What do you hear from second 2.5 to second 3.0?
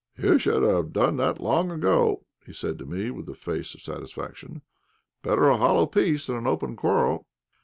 said to